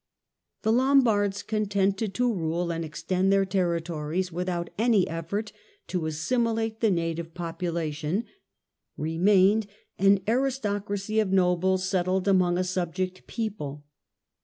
[0.63, 5.51] The Lombards, contented to rule and extend their territories without any effort
[5.89, 8.25] to assimilate the native population,
[8.97, 9.67] remained
[9.99, 13.85] an aristocracy of nobles settled among a subject people.